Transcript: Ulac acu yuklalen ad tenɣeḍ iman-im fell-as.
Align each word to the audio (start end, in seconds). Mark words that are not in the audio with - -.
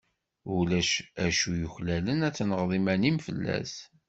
Ulac 0.55 0.91
acu 1.25 1.51
yuklalen 1.59 2.19
ad 2.27 2.33
tenɣeḍ 2.35 2.69
iman-im 2.79 3.17
fell-as. 3.25 3.73